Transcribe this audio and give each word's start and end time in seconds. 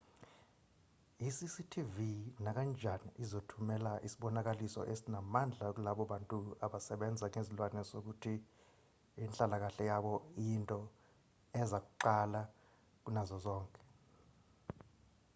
i-cctv 1.29 1.95
nakanjani 2.43 3.09
izothumela 3.23 3.91
isibonakaliso 4.07 4.81
esinamandla 4.93 5.65
kulabo 5.75 6.03
bantu 6.13 6.37
abasebenza 6.65 7.25
ngezilwane 7.29 7.81
sokuthi 7.89 8.33
inhlalakahle 9.23 9.83
yabo 9.91 10.13
iyinto 10.41 10.79
eza 11.61 11.77
kuqala 11.85 12.41
kunazo 13.03 13.37
zonke 13.45 13.81